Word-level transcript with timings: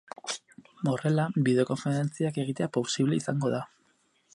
Horrela, 0.93 1.27
bideokonferentziak 1.49 2.41
egitea 2.47 2.73
posible 2.79 3.23
izango 3.23 3.55
da. 3.59 3.67